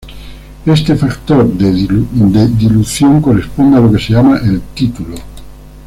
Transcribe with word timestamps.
Este 0.65 0.95
factor 0.95 1.47
de 1.59 1.71
dilución 2.47 3.21
corresponde 3.21 3.77
a 3.77 3.81
lo 3.81 3.91
que 3.91 3.99
se 3.99 4.13
llama 4.13 4.39
el 4.43 4.59
título. 4.73 5.15